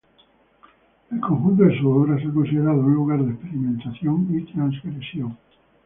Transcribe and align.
El 1.11 1.19
conjunto 1.21 1.63
de 1.63 1.77
su 1.77 1.87
obra 1.87 2.17
se 2.19 2.25
ha 2.27 2.33
considerado 2.33 2.79
un 2.79 2.95
lugar 2.95 3.19
de 3.23 3.33
experimentación 3.33 4.29
y 4.35 4.51
transgresión. 4.51 5.37